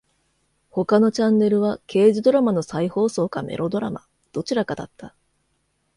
[0.71, 4.03] 他のチャンネルは刑事ドラマの再放送かメロドラマ。
[4.31, 5.13] どちらかだった。